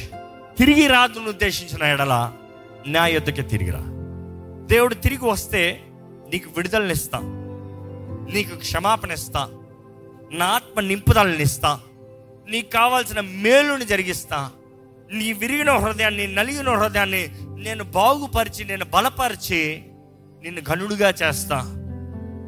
[0.59, 2.33] తిరిగి రాదును ఉద్దేశించిన ఎడల
[2.89, 3.81] నా యొద్దకే తిరిగిరా.
[4.67, 5.83] దేవుడు తిరిగి వస్తే
[6.31, 7.19] నీకు విడుదలనిస్తా.
[8.35, 9.51] నీకు క్షమాపణ ఇస్తా
[10.31, 11.81] నా ఆత్మ నింపుదలనిస్తా.
[12.49, 14.51] నీకు కావాల్సిన మేలుని జరిగిస్తా.
[15.13, 19.83] నీ విరిగిన హృదయాన్ని నలిగిన హృదయాన్ని నేను బాగుపరిచి నేను బలపరిచి
[20.43, 21.63] నిన్ను ఘనుడుగా చేస్తా.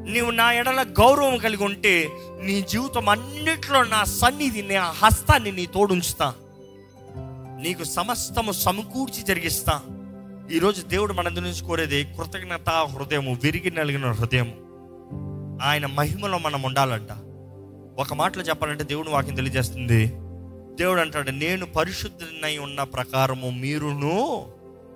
[0.08, 2.08] నీవు నా ఎడల గౌరవం కలిగి ఉంటే
[2.42, 6.34] నీ జీవితం అన్నిట్లో నా సన్నిధి నా హస్తాన్ని నీ తోడుంచుతా.
[7.60, 9.80] నీకు సమస్తము సమకూర్చి జరిగిస్తా.
[10.52, 14.54] ఈరోజు దేవుడు మన నుంచి కోరేది కృతజ్ఞత హృదయము విరిగి నలిగిన హృదయం
[15.62, 17.08] ఆయన మహిమలో మనం ఉండాలంట.
[18.00, 20.06] ఒక మాటలో చెప్పాలంటే దేవుడు వాక్యం తెలియజేస్తుంది.
[20.78, 24.46] దేవుడు అంటాడు నేను పరిశుద్ధులై ఉన్న ప్రకారము మీరును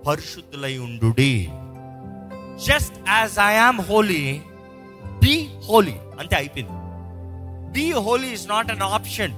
[0.07, 1.15] పరిశుద్ధులై ఉండు
[2.67, 4.43] just as I am holy
[5.25, 6.73] be holy అంతే అయిపోయింది.
[7.73, 9.33] Be holy is not an option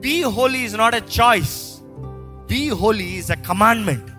[0.00, 1.78] be holy is not a choice
[2.50, 4.11] be holy is a commandment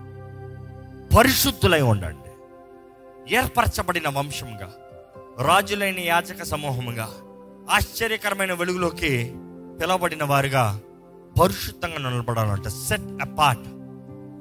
[1.16, 2.30] పరిశుద్ధులై ఉండండి.
[3.36, 4.74] ఏర్పరచబడిన వంశంగా
[5.42, 7.10] రాజులైన యాజక సమూహముగా
[7.70, 9.36] ఆశ్చర్యకరమైన వెలుగులోకి
[9.82, 10.80] పిలవబడిన వారుగా
[11.42, 12.68] పరిశుద్ధంగా నిలబడాలంట.
[12.68, 13.68] సెట్ అపార్ట్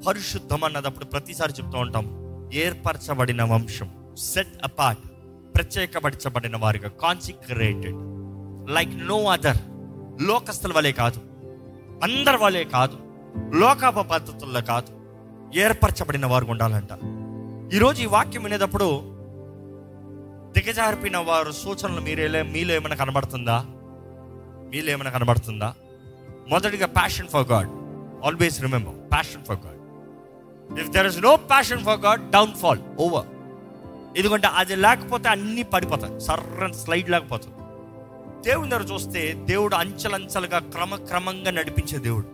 [0.07, 2.05] పరిశుద్ధం అన్నదప్పుడు ప్రతిసారి చెప్తూ ఉంటాం.
[2.53, 4.15] ఏర్పరచబడిన వంశం.
[4.17, 5.01] సెట్ అపార్ట్
[5.55, 6.89] ప్రత్యేకపరచబడిన వారిగా.
[6.89, 7.97] కాన్సిక్రేటెడ్
[8.71, 9.57] లైక్ నో అదర్
[10.21, 11.21] లోకస్తుల వలె కాదు.
[12.03, 12.97] అందరి వలె కాదు.
[13.53, 15.02] లోకాప పద్ధతుల్లో కాదు.
[15.55, 16.89] ఏర్పరచబడిన వారు ఉండాలంట.
[17.73, 19.01] ఈరోజు ఈ వాక్యం వినేటప్పుడు
[20.57, 23.65] దిగజారిపోయిన వారు సూచనలు మీరేలే మీలో ఏమైనా కనబడుతుందా?
[24.71, 25.73] మీలో ఏమైనా కనబడుతుందా?
[26.49, 27.69] మొదటిగా passion for God
[28.25, 33.27] always remember passion for God if there is no passion for God down fall over
[34.17, 36.21] ఎందుకంటే అది లేకపోతే అన్నీ పడిపోతాయి.
[36.21, 37.55] సర్రన్ స్లైడ్ లేకపోతుంది
[38.43, 42.25] దేవుని దగ్గర చూస్తే దేవుడు అంచెలంచెలుగా క్రమక్రమంగా నడిపించే దేవుడు.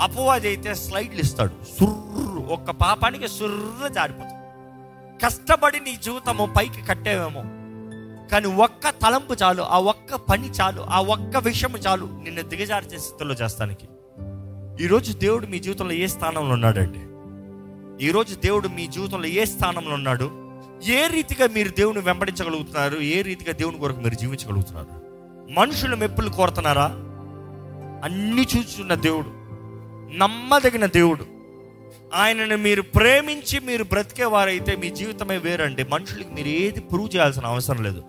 [0.00, 1.50] అపవాది అయితే స్లైడ్లు ఇస్తాడు.
[1.78, 2.09] సుర్ర
[2.50, 4.34] ఒక్క పాపానికి సుర్ర జారిపోతుంది.
[5.24, 7.42] కష్టపడి నీ జీవితము పైకి కట్టేవేమో.
[8.28, 13.34] కానీ ఒక్క తలంపు చాలు ఆ ఒక్క పని చాలు ఆ ఒక్క విషయం చాలు నిన్ను దిగజార్చే స్థితిలో
[13.34, 13.88] చేస్తానికి.
[14.84, 17.00] ఈరోజు దేవుడు మీ జీవితంలో ఏ స్థానంలో ఉన్నాడండి
[18.06, 20.30] ఈరోజు దేవుడు మీ జీవితంలో ఏ స్థానంలో ఉన్నాడు
[20.90, 24.86] ఏ రీతిగా మీరు దేవుని వెంబడించగలుగుతున్నారు ఏ రీతిగా దేవుని కొరకు మీరు జీవించగలుగుతున్నారు?
[25.60, 26.84] మనుషుల మెప్పులు కోరుతున్నారా?
[28.04, 29.26] అన్ని చూస్తున్న దేవుడు
[30.18, 31.26] నమ్మదగిన దేవుడు
[32.14, 35.84] ఆయనను మీరు ప్రేమించి మీరు బ్రతికేవారైతే మీ జీవితమే వేరండి.
[35.84, 38.02] మనుషులకి మీరు ఏది ప్రూవ్ చేయాల్సిన అవసరం లేదు.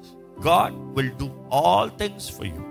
[0.47, 1.27] God will do
[1.59, 2.61] all things for you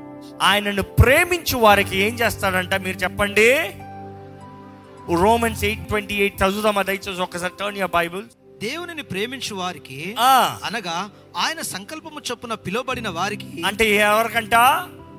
[0.42, 3.48] ఆయనను ప్రేమించు వారికి ఏం చేస్తాడంట మీరు చెప్పండి?
[5.22, 6.82] రోమన్స్ ఎయిట్ ట్వంటీ ఎయిట్ చదువుదామా?
[6.82, 8.24] దయచేసి ఒకసారి టర్న్ యర్ బైబుల్
[8.60, 10.14] దేవునిని ప్రేమించు వారికి
[10.66, 10.96] అనగా
[11.36, 14.56] ఆయన సంకల్పము చొప్పున పిలువబడిన వారికి అంటే ఎవరికంట?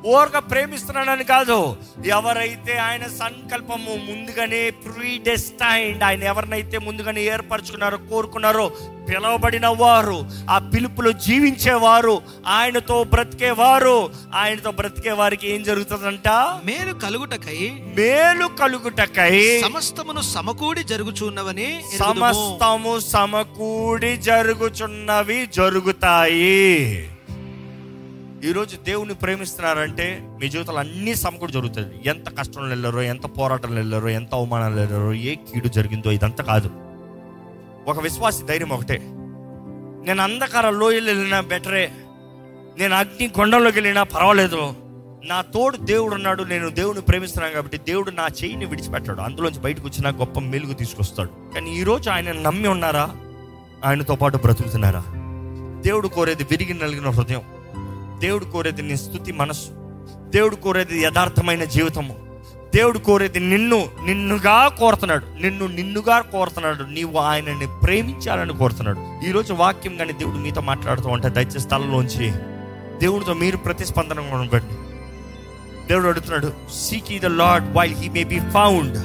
[0.05, 1.77] ఓరగా ప్రేమిస్తున్నాడని కాదు.
[2.05, 8.71] ఎవరైతే ఆయన సంకల్పము ముందుగానే ప్రీ డెస్టైన్డ్ ఆయన ఎవరినైతే ముందుగానే ఏర్పరచుకున్నారో కోరుకున్నారో
[9.09, 16.27] పిలవబడిన వారు ఆ పిలుపులో జీవించేవారు ఆయనతో బ్రతికేవారు ఆయనతో బ్రతికే వారికి ఏం జరుగుతుందంట?
[16.65, 21.81] మేలు కలుగుటకై మేలు కలుగుటకై సమస్తమును సమకూడి జరుగుచున్నవని.
[21.99, 27.09] సమస్తము సమకూడి జరుగుచున్నవి జరుగుతాయి.
[28.45, 31.93] ఈరోజు దేవుని ప్రేమిస్తున్నారంటే మీ జీవితంలో అన్ని సమకూడు జరుగుతుంది.
[32.05, 36.69] ఎంత కష్టంలో వెళ్ళారో ఎంత పోరాటంలో వెళ్ళారో ఎంత అవమానాలు వెళ్ళారో ఏ కీడు జరిగిందో ఇదంతా కాదు.
[37.87, 38.97] ఒక విశ్వాసి ధైర్యం ఒకటే.
[40.05, 41.91] నేను అంధకార లోయలు వెళ్ళినా బెటరే.
[42.79, 44.73] నేను అగ్ని కొండంలోకి వెళ్ళినా పర్వాలేదు.
[45.25, 49.21] నా తోడు దేవుడు ఉన్నాడు నేను దేవుని ప్రేమిస్తున్నాను కాబట్టి దేవుడు నా చేయిని విడిచిపెట్టాడు.
[49.21, 51.53] అందులోంచి బయటకు వచ్చిన గొప్ప మెలుగు తీసుకొస్తాడు.
[51.53, 53.09] కానీ ఈరోజు ఆయన నమ్మి ఉన్నారా?
[53.85, 55.03] ఆయనతో పాటు బ్రతుకుతున్నారా?
[55.81, 57.41] దేవుడు కోరేది విరిగి నలిగిన హృదయం.
[58.21, 59.69] దేవుడు కోరేది నీ స్థుతి మనస్సు.
[60.29, 62.15] దేవుడు కోరేది యథార్థమైన జీవితము.
[62.75, 65.41] దేవుడు కోరేది నిన్ను నిన్నుగా కోరుతున్నాడు.
[65.41, 66.83] నిన్ను నిన్నుగా కోరుతున్నాడు.
[66.83, 69.29] నీవు ఆయనని ప్రేమించాలని కోరుతున్నాడు.
[69.29, 72.31] ఈరోజు వాక్యం కానీ దేవుడు మీతో మాట్లాడుతూ ఉంటే దయచేసి స్థలంలోంచి
[72.99, 74.75] దేవుడితో మీరు ప్రతిస్పందన ఉండండి
[75.87, 78.97] దేవుడు అడుగుతున్నాడు seek the Lord while he may be found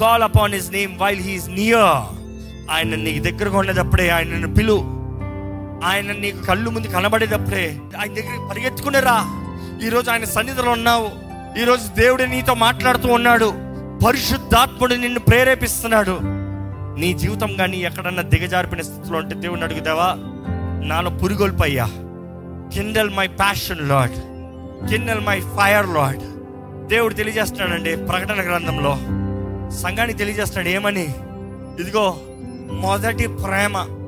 [0.00, 2.16] call upon his name while he's near
[2.70, 4.99] ఆయన నీకు దగ్గరగా ఉండేటప్పుడే ఆయనను పిలువు.
[5.84, 9.24] ఆయన నీకు కళ్ళు ముందు కనబడేటప్పుడే ఆయన దగ్గరికి పరిగెత్తుకునే రా
[9.86, 11.10] ఈరోజు ఆయన సన్నిధిలో ఉన్నావు.
[11.60, 13.52] ఈరోజు దేవుడు నీతో మాట్లాడుతూ ఉన్నాడు.
[14.06, 16.18] పరిశుద్ధాత్ముడు నిన్ను ప్రేరేపిస్తున్నాడు.
[17.00, 20.14] నీ జీవితం కానీ ఎక్కడన్నా దిగజారిపిన స్థితిలో ఉంటే దేవుడిని అడుగుదావా
[20.86, 21.84] నాలో పురిగొల్పయ్యా.
[22.74, 24.14] Kindle my passion Lord
[24.90, 26.20] kindle my fire Lord
[26.88, 28.96] దేవుడు తెలియజేస్తున్నాడండి ప్రకటన గ్రంథంలో.
[29.76, 31.14] సంఘానికి తెలియజేస్తున్నాడు ఏమని?
[31.80, 32.16] ఇదిగో
[32.72, 33.99] మొదటి ప్రేమ.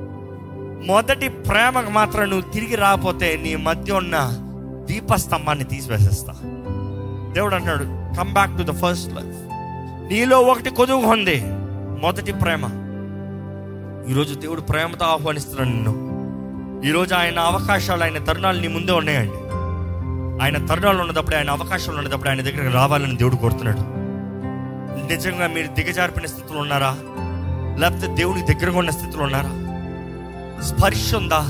[0.87, 4.29] మొదటి ప్రేమకు మాత్రం నువ్వు తిరిగి రాకపోతే నీ మధ్య ఉన్న
[4.85, 6.33] దీపస్తంభాన్ని తీసివేసేస్తా.
[7.33, 9.39] దేవుడు అంటున్నాడు come back to the first life
[10.13, 11.43] నీలో ఒకటి కొదువు ఉంది
[12.03, 12.65] మొదటి ప్రేమ.
[14.11, 16.13] ఈరోజు దేవుడు ప్రేమతో ఆహ్వానిస్తున్నాడు నిన్ను.
[16.89, 19.33] ఈరోజు ఆయన అవకాశాలు ఆయన తరుణాలు నీ ముందే ఉన్నాయండి.
[20.45, 24.03] ఆయన తరుణాలు ఉన్నప్పుడు ఆయన అవకాశాలు ఉన్నప్పుడు ఆయన దగ్గరికి రావాలని దేవుడు కోరుతున్నాడు.
[25.13, 26.97] నిజంగా మీరు దిగజారిపిన స్థితిలో ఉన్నారా?
[27.79, 29.62] లేకపోతే దేవునికి దగ్గరగా ఉన్న స్థితిలో ఉన్నారా?
[30.63, 31.41] స్పర్శ ఉందా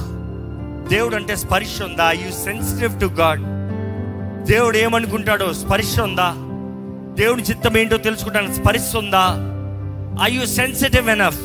[0.88, 3.40] దేవుడు అంటే స్పర్శ ఉందా యు సెన్సిటివ్ టు గాడ్
[4.50, 6.30] దేవుడు ఏమనుకుంటాడో స్పర్శ ఉందా
[7.14, 9.52] దేవుని చిత్తం ఏంటో తెలుసుకుంటాను స్పర్శ ఉందా
[10.22, 11.40] I you sensitive enough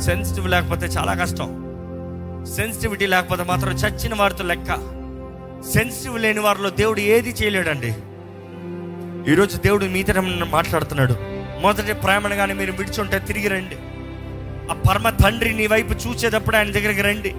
[0.00, 1.58] sensitive లేకపోతే చాలా కష్టం.
[2.56, 4.74] సెన్సిటివిటీ లేకపోతే మాత్రం చచ్చిన వారితో లెక్క.
[5.72, 7.94] సెన్సిటివ్ లేని వారిలో దేవుడు ఏది చేయలేడండి.
[9.32, 10.12] ఈరోజు దేవుడు మీతో
[10.50, 11.16] మాట్లాడుతున్నాడు.
[11.60, 13.76] మొదటి ప్రేమను కానీ మీరు విడిచుంటే తిరిగి రండి.
[14.70, 17.30] ఆ పరమ తండ్రి నీ వైపు చూసేటప్పుడు ఆయన దగ్గరికి రండి.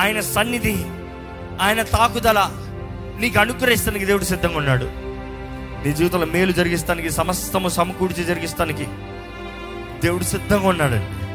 [0.00, 0.76] ఆయన సన్నిధి
[1.60, 2.50] ఆయన తాకుదల
[3.20, 4.90] నీకు అనుగ్రహిస్తానికి దేవుడు సిద్ధంగా ఉన్నాడు.
[5.86, 8.84] నీ జీవితంలో మేలు జరిగిస్తానికి సమస్తము సమకూర్చి జరిగిస్తానికి
[10.02, 11.26] దేవుడు సిద్ధంగా ఉన్నాడండి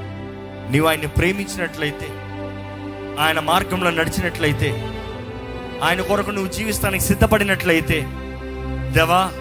[0.71, 2.07] నీవు ఆయన్ని ప్రేమించినట్లయితే
[3.23, 4.71] ఆయన మార్గంలో నడిచినట్లయితే
[5.83, 8.01] ఆయన కొరకు నువ్వు జీవిస్తానికి సిద్ధపడినట్లయితే
[8.91, 9.31] దేవా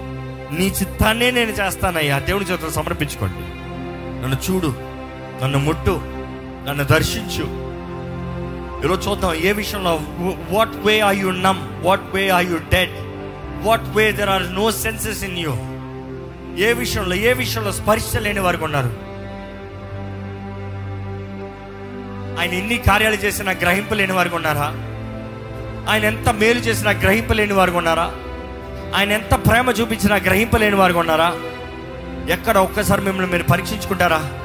[0.58, 2.18] నీ చిత్తాన్నే నేను చేస్తానయ్యా.
[2.18, 3.40] దేవుని చేతులు సమర్పించుకోండి.
[4.22, 4.89] నన్ను చూడు.
[5.42, 6.00] నన్ను ముట్టు
[6.68, 7.44] నన్ను దర్శించు.
[8.84, 10.00] ఈరోజు చూద్దాం ఏ విషయంలో
[10.50, 12.90] what way are you numb what way are you dead
[13.66, 15.52] what way there are no senses in you
[16.66, 19.10] ఏ విషయంలో ఏ విషయంలో స్పర్శ లేని వారికి ఉన్నారు?
[22.40, 24.68] ఆయన ఎన్ని కార్యాలు చేసినా గ్రహింపు లేని వారికి ఉన్నారా?
[25.90, 28.12] ఆయన ఎంత మేలు చేసినా గ్రహింపు లేని వారికి ఉన్నారా?
[28.96, 31.32] ఆయన ఎంత ప్రేమ చూపించినా గ్రహింపు లేని వారికి ఉన్నారా?
[32.28, 34.39] ఎక్కడ ఒక్కసారి మిమ్మల్ని మీరు పరీక్షించుకుంటారా?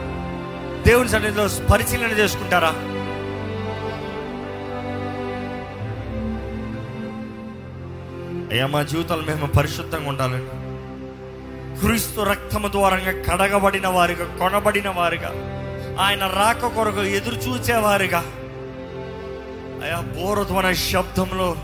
[0.86, 2.72] దేవుని సన్నిధిలో పరిశీలన చేసుకుంటారా?
[8.52, 10.66] అయ్యా మా జీవితాలు మేము పరిశుద్ధంగా ఉండాలని
[11.80, 15.32] క్రీస్తు రక్తము ద్వారంగా కడగబడిన వారిగా కొనబడిన వారిగా
[16.00, 18.20] ఆయన రాక కొరకు ఎదురు చూచేవారిగా
[19.84, 21.56] అయ్యా బోరధ్వన శబ్దంలో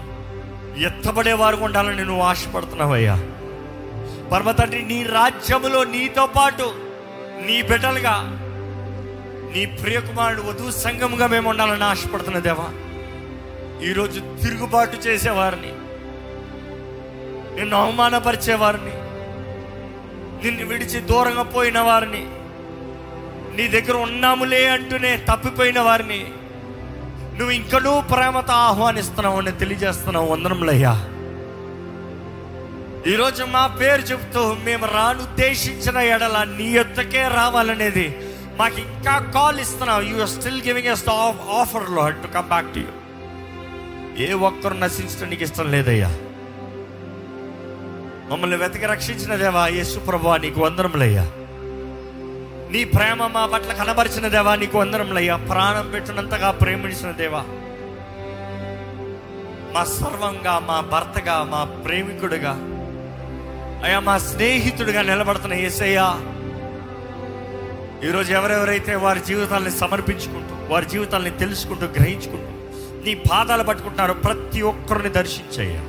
[0.78, 3.16] ఎత్తబడే వారు ఉండాలని నువ్వు ఆశపడుతున్నావయ్యా.
[4.32, 4.52] పరమ
[4.88, 6.74] నీ రాజ్యములో నీతో పాటు
[7.46, 8.42] నీ బిడ్డలుగా
[9.52, 12.68] నీ ప్రియకుమారుడు వధువు సంఘముగా మేము ఉండాలని ఆశపడుతున్న దేవా
[13.86, 15.72] ఈరోజు తిరుగుబాటు చేసేవారిని
[17.60, 18.94] నిన్ను అవమానపరిచేవారిని
[20.46, 22.26] నిన్ను విడిచి దూరంగా పోయిన వారిని
[23.58, 26.20] నీ దగ్గర ఉన్నాములే అంటూనే తప్పిపోయిన వారిని
[27.38, 30.28] నువ్వు ఇంకనూ ప్రేమతో ఆహ్వానిస్తున్నావు అని తెలియజేస్తున్నావు.
[30.28, 31.08] వందనములయ్యా.
[33.08, 38.18] ఈరోజు మా పేరు చెప్తూ మేము రానుద్దేశించిన ఎడల నీ ఎత్తకే రావాలనేది
[38.60, 40.02] మాకు ఇంకా కాల్ ఇస్తున్నావు.
[40.10, 41.06] యూ స్టిల్ గివింగ్ ఎస్
[41.60, 42.92] ఆఫర్లో to come back to you
[44.26, 46.10] ఏ ఒక్కరు నశించడం నీకు ఇష్టం లేదయ్యా.
[48.32, 51.24] మమ్మల్ని వెతికి రక్షించిన దేవా యేసు ప్రభా నీకు వందరములయ్యా
[52.74, 57.42] నీ ప్రేమ మా పట్ల కనబరిచిన దేవా నీకు వందరములయ్యా ప్రాణం పెట్టినంతగా ప్రేమించిన దేవా.
[59.74, 62.54] మా సర్వంగా మా భర్తగా మా ప్రేమికుడుగా
[63.86, 66.08] అయ్యా మా స్నేహితుడిగా నిలబడుతున్న యేసయ్యా
[68.04, 72.48] ఈరోజు ఎవరెవరైతే వారి జీవితాలని సమర్పించుకుంటూ వారి జీవితాలని తెలుసుకుంటూ గ్రహించుకుంటూ
[73.06, 75.82] నీ పాదాలు పట్టుకుంటున్నారో ప్రతి ఒక్కరిని దర్శించయ్యా.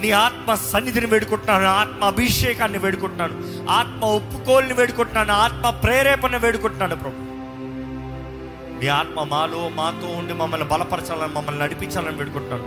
[0.00, 7.22] నీ ఆత్మ సన్నిధిని వేడుకుంటున్నాను ఆత్మ అభిషేకాన్ని వేడుకుంటున్నాను ఆత్మ ఒప్పుకోల్ని వేడుకుంటున్నాను ఆత్మ ప్రేరేపణ వేడుకుంటున్నాను ప్రభు.
[8.80, 12.66] నీ ఆత్మ మాలో మాతో ఉండి మమ్మల్ని బలపరచాలని మమ్మల్ని నడిపించాలని వేడుకుంటున్నాను.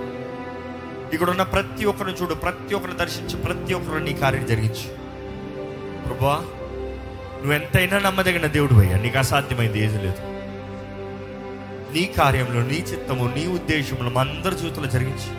[1.14, 4.96] ఇక్కడ ఉన్న ప్రతి ఒక్కరిని చూడు ప్రతి ఒక్కరిని దర్శించి ప్రతి ఒక్కరిని నీ కార్యం జరిగించు.
[6.08, 6.44] ప్రభా
[7.40, 8.98] నువ్వు ఎంతైనా నమ్మదగిన దేవుడు అయ్యా.
[8.98, 10.22] నీకు అసాధ్యమైంది ఏది లేదు.
[11.94, 15.30] నీ కార్యంలో నీ చిత్తము నీ ఉద్దేశములు మా అందరి జీవితంలో జరిగించి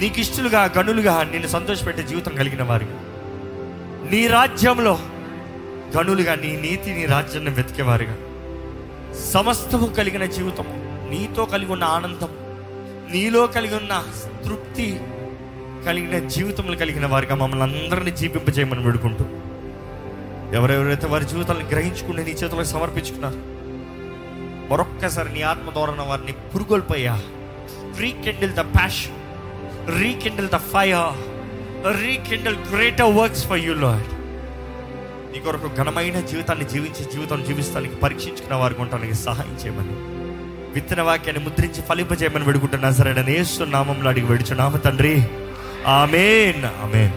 [0.00, 2.96] నీకు ఇష్టలుగా గనులుగా నిన్ను సంతోషపెట్టే జీవితం కలిగిన వారికి
[4.10, 4.98] నీ రాజ్యంలో
[5.96, 8.16] గనులుగా నీ నీతి నీ రాజ్యాన్ని వెతికేవారుగా
[9.32, 10.66] సమస్తము కలిగిన జీవితం
[11.10, 12.32] నీతో కలిగి ఉన్న ఆనందం
[13.10, 13.94] నీలో కలిగి ఉన్న
[14.44, 15.00] తృప్తి
[15.86, 19.24] కలిగిన జీవితములు కలిగిన వారిగా మమ్మల్ని అందరినీ జీవింపజేయమని వేడుకుంటూ
[20.54, 23.56] ఎవరెవరైతే వారి జీవితాలను గ్రహించుకుని నీ చేతులకు సమర్పించుకున్నారు
[24.72, 27.22] మరొక్కసారి నీ ఆత్మ ద్వారా వారిని పురుగొల్పోయా.
[27.98, 29.12] Rekindle the passion
[30.02, 31.36] rekindle the fire
[32.02, 34.16] rekindle greater works for you Lord
[35.32, 40.16] నీ కొరకు ఘనమైన జీవితాన్ని జీవించే జీవితం జీవిస్తానికి పరీక్షించుకున్న వారికి ఉండడానికి సహాయం చేయమని
[40.74, 45.28] విత్తన వాక్యాన్ని ముద్రించి ఫలింపజేయమని వేడుకుంటున్నా సరే నేను ఏసు నామంలో అడిగి వేడుచున్నాము తండ్రి.
[45.86, 46.64] ఆమెన్.
[46.64, 47.12] ఆమెన్.